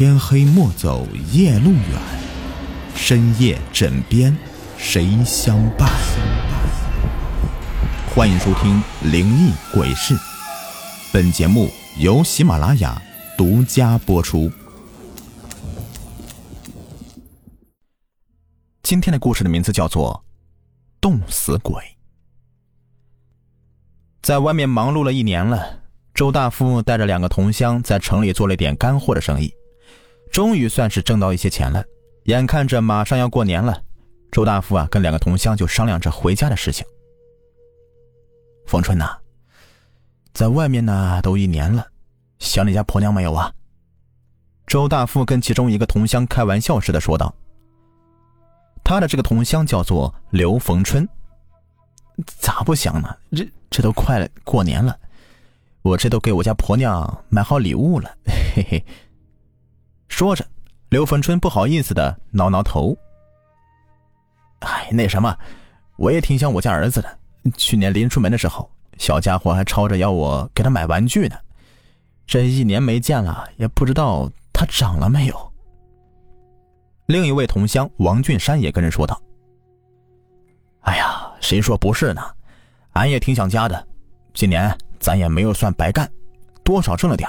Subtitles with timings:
[0.00, 2.00] 天黑莫走夜路远，
[2.94, 4.34] 深夜枕边
[4.78, 5.90] 谁相伴？
[8.14, 8.82] 欢迎收听
[9.12, 10.14] 《灵异鬼事》，
[11.12, 11.68] 本节目
[11.98, 12.98] 由喜马拉雅
[13.36, 14.50] 独家播出。
[18.82, 20.24] 今天的故事的名字叫做
[20.98, 21.74] 《冻死鬼》。
[24.22, 25.80] 在外面忙碌了一年了，
[26.14, 29.52] 周大富带着两个同乡在城里做了点干货的生意，
[30.30, 31.84] 终于算是挣到一些钱了。
[32.24, 33.82] 眼看着马上要过年了，
[34.30, 36.86] 周大富啊跟两个同乡就商量着回家的事情。
[38.66, 39.16] 冯春呐，
[40.32, 41.86] 在外面呢都一年了，
[42.38, 43.52] 想你家婆娘没有啊？
[44.66, 47.34] 周大富跟其中一个同乡开玩笑似的说道。
[48.84, 51.08] 他的这个同乡叫做刘逢春，
[52.38, 53.16] 咋不想呢？
[53.32, 54.96] 这这都快过年了，
[55.82, 58.14] 我这都给我家婆娘买好礼物了，
[58.54, 58.84] 嘿嘿。
[60.10, 60.44] 说着，
[60.90, 62.94] 刘逢春不好意思的挠挠头。
[64.58, 65.34] 哎，那什么，
[65.96, 67.18] 我也挺想我家儿子的。
[67.56, 71.36] 去年临出门的时候，小家伙还吵着要我给他买玩具呢。
[72.26, 75.52] 这一年没见了，也不知道他长了没有。
[77.06, 79.18] 另一位同乡王俊山也跟着说道
[80.82, 82.22] ：“哎呀，谁说不是呢？
[82.92, 83.88] 俺也挺想家的。
[84.34, 86.10] 今年咱也没有算白干，
[86.62, 87.28] 多少挣了点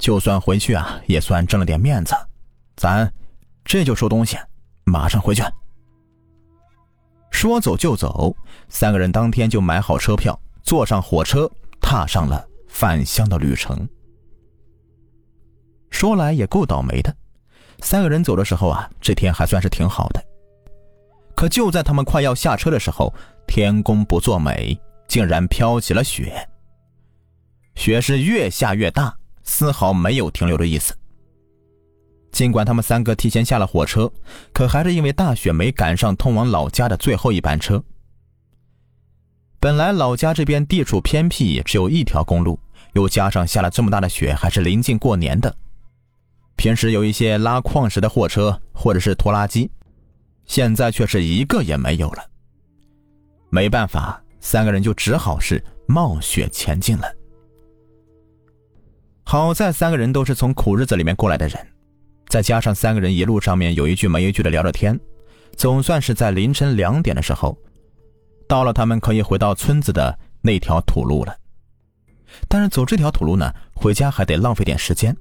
[0.00, 2.16] 就算回去啊，也算挣了点面子。
[2.74, 3.08] 咱
[3.64, 4.36] 这就收东西，
[4.84, 5.44] 马上回去。”
[7.30, 8.34] 说走就走，
[8.68, 11.48] 三个人当天就买好车票，坐上火车，
[11.80, 13.88] 踏上了返乡的旅程。
[15.90, 17.14] 说来也够倒霉的。
[17.82, 20.24] 三个人走的时候啊，这天还算是挺好的。
[21.36, 23.14] 可就在他们快要下车的时候，
[23.46, 26.46] 天公不作美，竟然飘起了雪。
[27.76, 30.94] 雪是越下越大，丝毫没有停留的意思。
[32.32, 34.10] 尽管他们三个提前下了火车，
[34.52, 37.82] 可还是因为大雪没赶上通往老家的最后一班车。
[39.58, 42.58] 本来老家这边地处偏僻，只有一条公路，
[42.94, 45.54] 又加上下了这么大的雪，还是临近过年的。
[46.56, 49.70] 平时有一些拉矿石的货车或者是拖拉机，
[50.46, 52.24] 现在却是一个也没有了。
[53.50, 57.12] 没办法，三个人就只好是冒雪前进了。
[59.30, 61.64] 好在三个人都是从苦日子里面过来的人，
[62.26, 64.98] 再加上三个人一路上面有一句没一句的聊着天，
[65.56, 67.56] 总算是在凌晨两点的时候，
[68.48, 71.32] 到了他们可以回到村子的那条土路了。
[72.48, 75.16] 但是走这条土路呢，回家还得浪费点时间。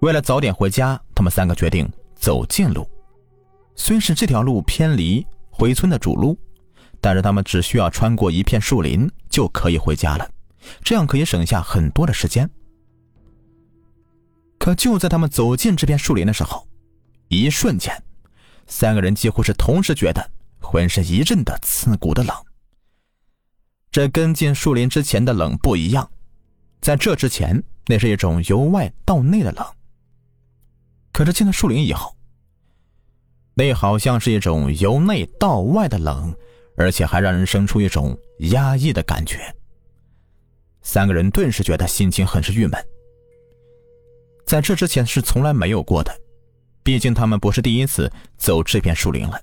[0.00, 2.86] 为了早点回家，他们三个决定走近路。
[3.74, 6.36] 虽是这条路偏离回村的主路，
[7.00, 10.28] 但是他们只需要穿过一片树林就可以回家了，
[10.82, 12.48] 这样可以省下很多的时间。
[14.58, 16.68] 可就在他们走进这片树林的时候，
[17.28, 18.02] 一瞬间，
[18.66, 22.36] 三个人几乎是同时觉得浑身一阵的刺骨的冷。
[23.90, 26.10] 这跟进树林之前的冷不一样，
[26.80, 29.66] 在这之前，那是一种由外到内的冷。
[31.12, 32.14] 可是进了树林以后，
[33.54, 36.34] 那好像是一种由内到外的冷，
[36.76, 38.16] 而且还让人生出一种
[38.50, 39.54] 压抑的感觉。
[40.82, 42.86] 三个人顿时觉得心情很是郁闷。
[44.46, 46.12] 在这之前是从来没有过的，
[46.82, 49.40] 毕竟他们不是第一次走这片树林了。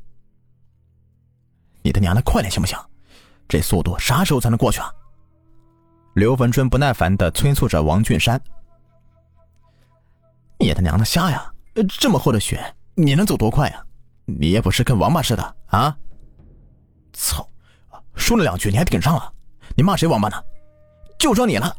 [1.81, 2.77] 你他娘的，快点行不行？
[3.47, 4.91] 这速度啥时候才能过去啊？
[6.15, 8.41] 刘文春不耐烦的催促着王俊山。
[10.59, 11.53] 你他娘的瞎呀！
[11.87, 12.59] 这么厚的雪，
[12.95, 13.81] 你能走多快呀？
[14.25, 15.95] 你也不是跟王八似的啊！
[17.13, 17.47] 操！
[18.15, 19.31] 说了两句你还顶上了，
[19.75, 20.43] 你骂谁王八呢？
[21.17, 21.75] 就说你了。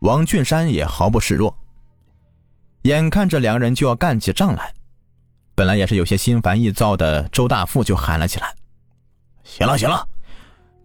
[0.00, 1.56] 王俊山也毫不示弱。
[2.82, 4.72] 眼看着两个人就要干起仗来，
[5.54, 8.54] 本来也是有些心烦意躁的周大富就喊了起来
[9.44, 10.06] ：“行了行了，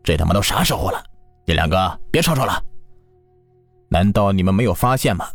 [0.03, 1.03] 这他妈都啥时候了？
[1.45, 2.63] 你两个别吵吵了。
[3.89, 5.27] 难道你们没有发现吗？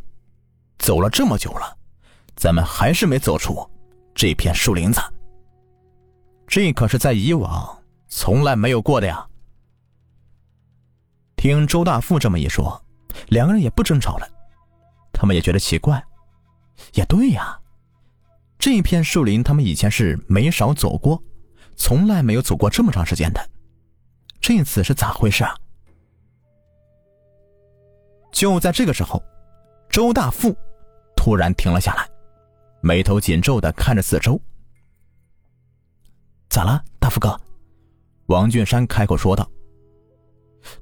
[0.79, 1.77] 走了这么久了。”
[2.37, 3.65] 咱们还是没走出
[4.13, 5.01] 这片树林子，
[6.49, 7.79] 这可是在以往
[8.09, 9.25] 从来没有过的呀。
[11.45, 12.83] 听周大富这么一说，
[13.29, 14.27] 两个人也不争吵了，
[15.13, 16.03] 他们也觉得奇怪，
[16.95, 17.61] 也对呀，
[18.59, 21.23] 这片树林他们以前是没少走过，
[21.77, 23.47] 从来没有走过这么长时间的，
[24.41, 25.55] 这次是咋回事啊？
[28.33, 29.23] 就在这个时候，
[29.91, 30.57] 周大富
[31.15, 32.09] 突然停了下来。
[32.81, 34.41] 眉头紧皱的看着四周，
[36.49, 37.39] 咋了，大富哥？
[38.29, 39.47] 王俊山开口说道。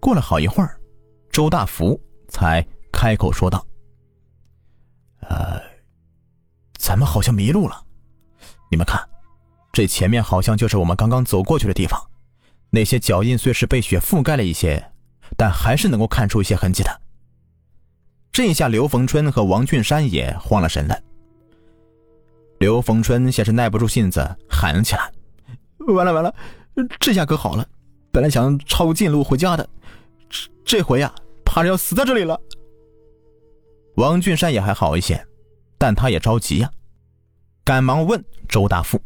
[0.00, 0.78] 过了好一会儿，
[1.30, 3.64] 周大福才开口说道
[5.28, 5.60] ：“呃，
[6.78, 7.84] 咱们好像迷路了。
[8.70, 9.02] 你们看，
[9.72, 12.00] 这前面好像就是我们刚刚走过去的地方。
[12.70, 14.92] 那些脚印虽是被雪覆盖了一些，
[15.36, 17.00] 但还是能够看出一些痕迹的。
[18.32, 20.98] 这一下刘逢春和王俊山也慌了神了。
[22.60, 25.12] 刘逢春先是耐不住性子喊了起来
[25.88, 26.34] ：“完了完了，
[26.98, 27.68] 这下可好了！
[28.12, 29.66] 本来想抄近路回家的，
[30.28, 31.12] 这这回呀，
[31.44, 32.38] 怕是要死在这里了。”
[33.96, 35.26] 王俊山也还好一些，
[35.78, 36.70] 但他也着急呀，
[37.64, 39.00] 赶忙问周大富：“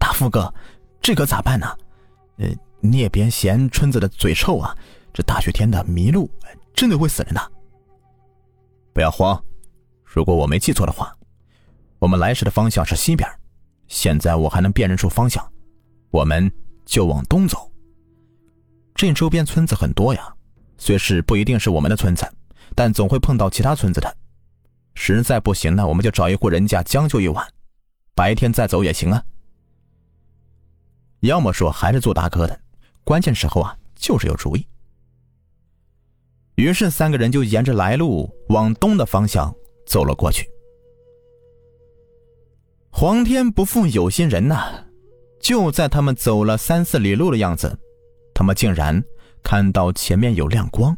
[0.00, 0.52] 大富哥，
[1.02, 1.66] 这可咋办呢？
[2.38, 2.48] 呃，
[2.80, 4.74] 你也别嫌春子的嘴臭啊，
[5.12, 6.30] 这大雪天的迷路，
[6.74, 7.52] 真的会死人的。”
[8.94, 9.42] 不要慌，
[10.02, 11.14] 如果我没记错的话。
[12.00, 13.28] 我们来时的方向是西边，
[13.88, 15.44] 现在我还能辨认出方向，
[16.10, 16.48] 我们
[16.86, 17.67] 就往东走。
[18.98, 20.34] 这周边村子很多呀，
[20.76, 22.28] 虽是不一定是我们的村子，
[22.74, 24.16] 但总会碰到其他村子的。
[24.96, 27.48] 实在不行呢，我们就找一户人家将就一晚，
[28.16, 29.22] 白天再走也行啊。
[31.20, 32.60] 要么说还是做大哥的，
[33.04, 34.66] 关键时候啊就是有主意。
[36.56, 39.54] 于是三个人就沿着来路往东的方向
[39.86, 40.50] 走了过去。
[42.90, 44.86] 皇天不负有心人呐！
[45.40, 47.78] 就在他们走了三四里路的样子，
[48.38, 49.02] 他们竟然
[49.42, 50.96] 看到前面有亮光。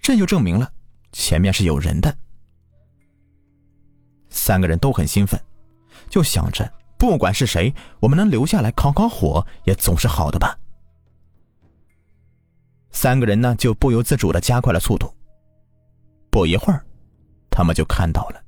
[0.00, 0.72] 这就证明了
[1.10, 2.16] 前面是有人的。
[4.30, 5.40] 三个人都很兴奋，
[6.08, 10.56] 就想着不管是谁，我们能留下来烤烤火也总是好的吧。
[12.92, 15.12] 三个人呢就不由自主的加快了速度。
[16.30, 16.86] 不一会儿，
[17.50, 18.40] 他们就看到了。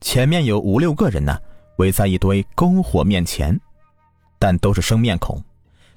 [0.00, 1.38] 前面有五六个人呢，
[1.76, 3.60] 围在一堆篝火面前，
[4.38, 5.44] 但都是生面孔，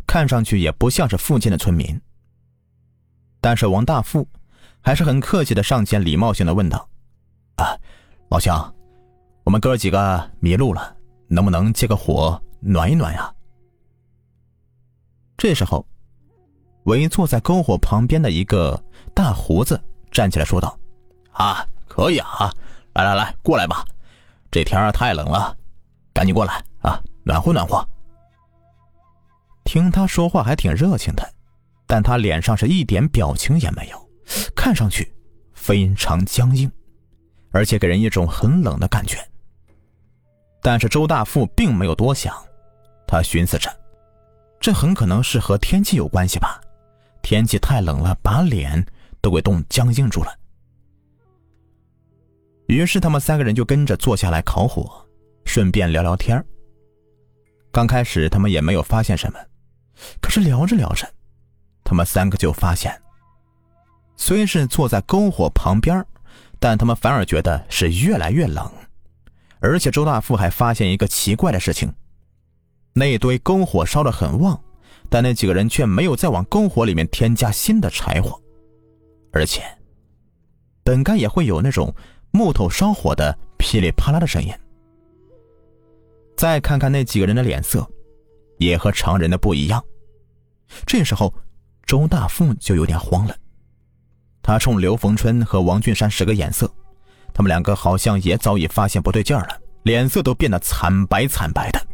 [0.07, 1.99] 看上去也不像是附近的村民。
[3.39, 4.27] 但是王大富
[4.81, 6.89] 还是很客气的上前礼貌性的问道
[7.57, 7.77] ：“啊，
[8.29, 8.73] 老乡，
[9.43, 10.95] 我们哥几个迷路了，
[11.27, 13.31] 能不能借个火暖一暖呀？”
[15.37, 15.85] 这时候，
[16.85, 18.81] 围坐在篝火旁边的一个
[19.13, 19.79] 大胡子
[20.09, 20.75] 站起来说道
[21.31, 22.51] ：“啊，可以啊，
[22.93, 23.85] 来来来，过来吧。”
[24.49, 25.55] 这天太冷了，
[26.13, 27.87] 赶紧过来啊，暖和暖和。
[29.67, 31.29] 听他说话还挺热情的，
[31.85, 34.09] 但他脸上是一点表情也没有，
[34.55, 35.13] 看上去
[35.53, 36.71] 非常僵硬，
[37.51, 39.17] 而且给人一种很冷的感觉。
[40.61, 42.33] 但是周大富并没有多想，
[43.05, 43.69] 他寻思着，
[44.57, 46.61] 这很可能是和天气有关系吧，
[47.21, 48.83] 天气太冷了，把脸
[49.19, 50.33] 都给冻僵硬住了。
[52.67, 55.05] 于是他们三个人就跟着坐下来烤火，
[55.43, 56.41] 顺便聊聊天
[57.69, 59.39] 刚开始他们也没有发现什么，
[60.21, 61.07] 可是聊着聊着，
[61.83, 62.95] 他们三个就发现，
[64.15, 66.05] 虽是坐在篝火旁边，
[66.59, 68.71] 但他们反而觉得是越来越冷。
[69.59, 71.93] 而且周大富还发现一个奇怪的事情：
[72.93, 74.61] 那堆篝火烧得很旺，
[75.09, 78.41] 但那几个人却没有再往篝火里面添加新的柴火，
[79.31, 79.63] 而且
[80.83, 81.93] 本该也会有那种。
[82.31, 84.53] 木头烧火的噼里啪啦的声音。
[86.35, 87.89] 再看看那几个人的脸色，
[88.57, 89.83] 也和常人的不一样。
[90.85, 91.33] 这时候，
[91.85, 93.35] 周大富就有点慌了，
[94.41, 96.69] 他冲刘逢春和王俊山使个眼色，
[97.33, 101.87] 他们两个好像也早已发现不对劲了，脸色都变得惨白惨白的。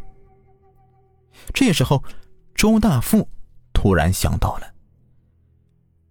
[1.52, 2.02] 这时候，
[2.54, 3.28] 周大富
[3.72, 4.66] 突然想到了，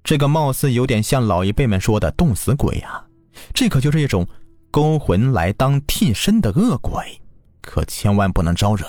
[0.03, 3.05] 这个貌似有点像老一辈们说的冻死鬼啊。
[3.53, 4.27] 这可就是一种
[4.69, 7.19] 勾魂来当替身的恶鬼，
[7.61, 8.85] 可千万不能招惹。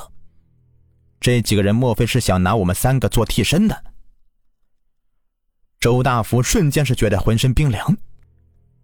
[1.24, 3.84] 这几个人莫非是想拿我们三个做替身的？
[5.80, 7.96] 周大福瞬间是觉得浑身冰凉，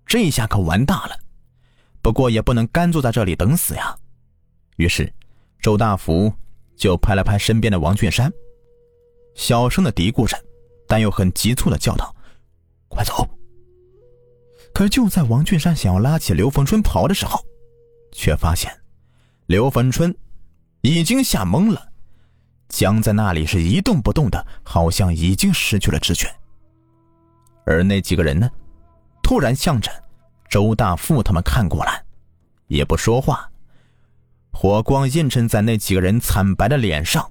[0.06, 1.20] 这下可完大了。
[2.00, 3.94] 不过也不能干坐在这里等死呀。
[4.76, 5.12] 于是，
[5.60, 6.32] 周大福
[6.78, 8.32] 就拍了拍身边的王俊山，
[9.34, 10.34] 小声的嘀咕着，
[10.88, 12.16] 但又很急促的叫道
[12.88, 13.28] ：“快走！”
[14.72, 17.44] 可就在王俊山想要拉起刘逢春跑的时候，
[18.12, 18.74] 却发现
[19.44, 20.16] 刘逢春
[20.80, 21.89] 已经吓懵了，
[22.70, 26.26] 僵在那里是一动不动的，好像已经失去了知觉。
[27.66, 28.48] 而那几个人呢，
[29.22, 29.90] 突然向着
[30.48, 32.02] 周大富他们看过来，
[32.68, 33.50] 也不说话，
[34.52, 37.30] 火光映衬在那几个人惨白的脸上，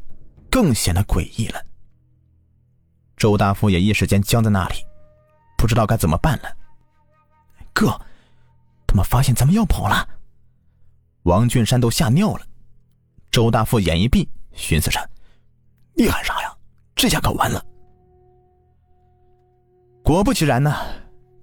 [0.51, 1.59] 更显得诡异了。
[3.17, 4.75] 周大富也一时间僵在那里，
[5.57, 6.55] 不知道该怎么办了。
[7.73, 7.87] 哥，
[8.85, 10.07] 他们发现咱们要跑了。
[11.23, 12.45] 王俊山都吓尿了。
[13.31, 14.99] 周大富眼一闭，寻思着
[16.03, 16.55] ：“你喊啥呀？
[16.95, 17.63] 这下可完了。”
[20.01, 20.73] 果不其然呢，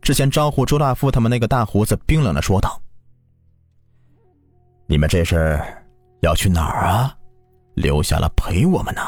[0.00, 2.80] 之前招呼周大富他们那个大胡子冰冷的说道
[4.88, 5.60] ：“你们这是
[6.20, 7.14] 要去哪儿啊？
[7.75, 9.02] 留下了陪我们呢？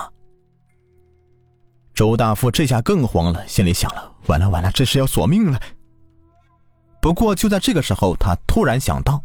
[1.94, 5.58] 周大富这下更慌了，心里想了：完了完了，这是要索命了。
[7.00, 9.20] 不过就在这个时候，他突然想到，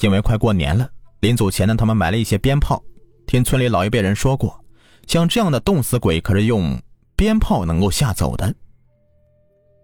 [0.00, 0.88] 因为快过年了，
[1.20, 2.82] 临走前呢，他们买了一些鞭炮。
[3.26, 4.61] 听村里老一辈人说过，
[5.06, 6.80] 像这样的冻死鬼可是用
[7.16, 8.54] 鞭炮能够吓走的。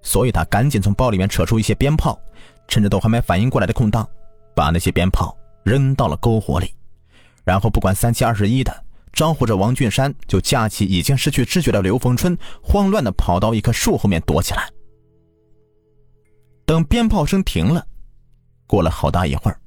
[0.00, 2.18] 所以他赶紧从包里面扯出一些鞭炮，
[2.66, 4.08] 趁着都还没反应过来的空档，
[4.54, 6.72] 把那些鞭炮扔到了篝火里，
[7.44, 14.70] 然后不管三七二十一的招呼着王俊山，就架起已经失去知觉的刘逢春，慌乱的跑到一棵树后面躲起来。
[16.64, 17.84] 等鞭炮声停了，
[18.66, 19.58] 过了好大一会儿，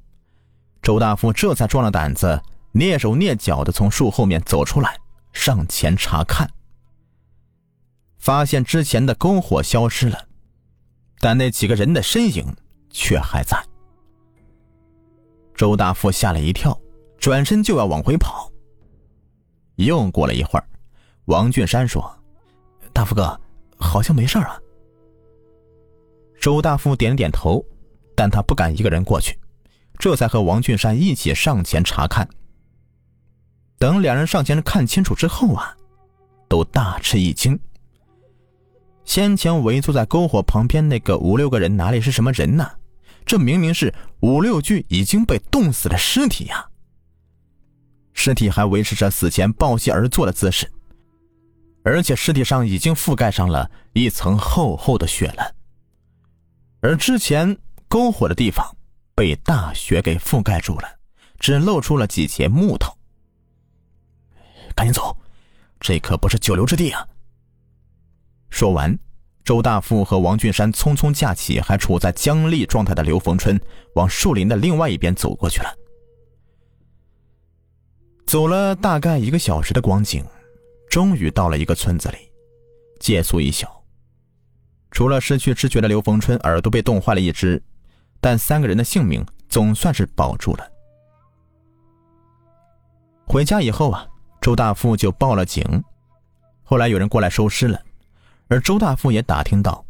[0.80, 2.40] 周大富这才壮了胆子，
[2.72, 4.96] 蹑手蹑脚的从树后面走出来，
[5.32, 6.50] 上前查看。
[8.18, 10.28] 发现之前的篝火消失了，
[11.18, 12.46] 但那几个人的身影
[12.90, 13.60] 却还在。
[15.54, 16.78] 周大富吓了一跳，
[17.18, 18.50] 转身就要往回跑。
[19.76, 20.66] 又过了一会儿，
[21.24, 22.08] 王俊山说
[22.92, 23.40] ：“大富哥，
[23.76, 24.58] 好像没事啊。”
[26.40, 27.64] 周大富点了点头，
[28.14, 29.38] 但他不敢一个人过去，
[29.98, 32.28] 这才和王俊山一起上前查看。
[33.82, 35.76] 等两人上前看清楚之后啊，
[36.46, 37.58] 都大吃一惊。
[39.04, 42.70] 先前围坐在篝火旁边那个五六个人哪里是什么人呢？
[43.26, 46.64] 这明明是五六具已经被冻死的尸体呀！
[48.12, 50.70] 尸体还维持着死前抱膝而坐的姿势，
[51.82, 55.56] 而且尸体上已经覆盖上了一层厚厚的雪了。
[56.80, 57.58] 而之前
[57.88, 58.64] 篝火的地方
[59.16, 60.88] 被大雪给覆盖住了，
[61.40, 62.96] 只露出了几节木头。
[65.82, 67.04] 这可不是久留之地啊！
[68.50, 68.96] 说完，
[69.44, 73.60] 周大富和王俊山匆匆架起还处在僵立状态的刘逢春，
[73.96, 75.74] 往树林的另外一边走过去了。
[78.26, 80.24] 走了大概一个小时的光景，
[80.88, 82.16] 终于到了一个村子里，
[83.00, 83.66] 借宿一宿。
[84.92, 87.60] 除了失去知觉的刘逢春耳朵被冻坏了一只，
[88.20, 90.70] 但三个人的性命总算是保住了。
[93.26, 94.06] 回家以后啊，
[94.42, 95.64] 周大富就报了警，
[96.64, 97.80] 后来有人过来收尸了，
[98.48, 99.86] 而周大富也打听到，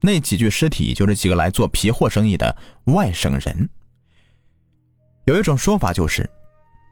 [0.00, 2.54] 那几具尸体就是几个来做皮货生意的
[2.86, 3.70] 外省人。
[5.26, 6.28] 有一种说法就是，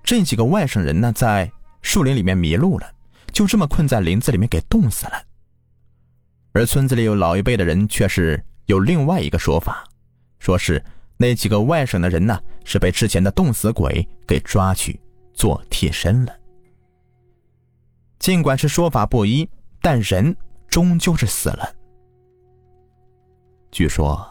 [0.04, 1.50] 这几个外省人呢在
[1.82, 2.88] 树林里面迷路了，
[3.32, 5.24] 就这么困在林子里面给冻死了。
[6.52, 9.84] 而村子里有老一辈的人却是有另外一个说法，
[10.38, 10.80] 说是
[11.16, 15.00] 那几个外省的人呢是被之前的冻死鬼给抓去
[15.32, 16.32] 做替身了。
[18.18, 19.48] 尽管是说法不一，
[19.80, 20.34] 但人
[20.68, 21.74] 终究是死了。
[23.70, 24.24] 据说，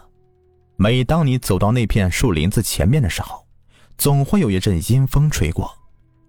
[0.77, 3.45] 每当你走到那片树林子前面的时候，
[3.97, 5.69] 总会有一阵阴风吹过，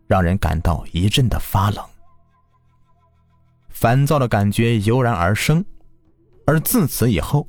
[0.07, 1.85] 让人感到一阵的发冷，
[3.69, 5.65] 烦躁的感觉油然而生。
[6.47, 7.49] 而自此以后，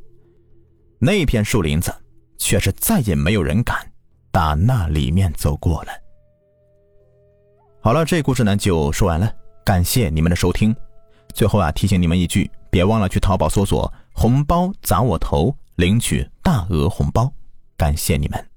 [0.99, 1.93] 那片树林子
[2.37, 3.75] 却是再也没有人敢
[4.31, 5.91] 打那里面走过了。
[7.81, 9.35] 好了，这故事呢就说完了，
[9.65, 10.73] 感谢你们的收听。
[11.33, 17.33] 最后啊，提醒你们一句，别忘了去淘宝搜索“红包砸我头”领取大额红包，
[17.75, 18.47] 感谢你们。